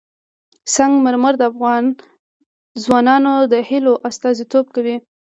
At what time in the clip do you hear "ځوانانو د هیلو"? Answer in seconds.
2.83-3.93